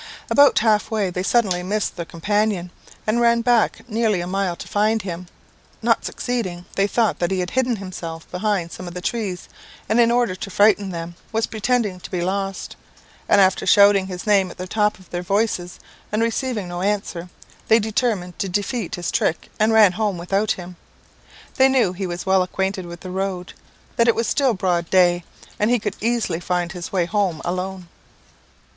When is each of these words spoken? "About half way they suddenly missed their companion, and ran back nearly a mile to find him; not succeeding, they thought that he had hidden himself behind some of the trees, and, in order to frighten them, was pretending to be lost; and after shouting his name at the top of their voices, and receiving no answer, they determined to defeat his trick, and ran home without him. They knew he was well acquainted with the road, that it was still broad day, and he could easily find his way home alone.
"About 0.31 0.57
half 0.57 0.89
way 0.89 1.11
they 1.11 1.21
suddenly 1.21 1.61
missed 1.61 1.95
their 1.95 2.07
companion, 2.07 2.71
and 3.05 3.21
ran 3.21 3.41
back 3.41 3.87
nearly 3.87 4.19
a 4.19 4.25
mile 4.25 4.55
to 4.55 4.67
find 4.67 5.03
him; 5.03 5.27
not 5.83 6.03
succeeding, 6.05 6.65
they 6.75 6.87
thought 6.87 7.19
that 7.19 7.29
he 7.29 7.39
had 7.39 7.51
hidden 7.51 7.75
himself 7.75 8.25
behind 8.31 8.71
some 8.71 8.87
of 8.87 8.95
the 8.95 8.99
trees, 9.01 9.47
and, 9.87 9.99
in 9.99 10.09
order 10.09 10.33
to 10.33 10.49
frighten 10.49 10.89
them, 10.89 11.13
was 11.31 11.45
pretending 11.45 11.99
to 11.99 12.09
be 12.09 12.21
lost; 12.23 12.75
and 13.29 13.39
after 13.39 13.67
shouting 13.67 14.07
his 14.07 14.25
name 14.25 14.49
at 14.49 14.57
the 14.57 14.65
top 14.65 14.97
of 14.97 15.07
their 15.11 15.21
voices, 15.21 15.79
and 16.11 16.23
receiving 16.23 16.67
no 16.67 16.81
answer, 16.81 17.29
they 17.67 17.77
determined 17.77 18.39
to 18.39 18.49
defeat 18.49 18.95
his 18.95 19.11
trick, 19.11 19.51
and 19.59 19.71
ran 19.71 19.91
home 19.91 20.17
without 20.17 20.53
him. 20.53 20.77
They 21.57 21.69
knew 21.69 21.93
he 21.93 22.07
was 22.07 22.25
well 22.25 22.41
acquainted 22.41 22.87
with 22.87 23.01
the 23.01 23.11
road, 23.11 23.53
that 23.97 24.07
it 24.07 24.15
was 24.15 24.25
still 24.25 24.55
broad 24.55 24.89
day, 24.89 25.25
and 25.59 25.69
he 25.69 25.77
could 25.77 25.95
easily 26.01 26.39
find 26.39 26.71
his 26.71 26.91
way 26.91 27.05
home 27.05 27.39
alone. 27.45 27.87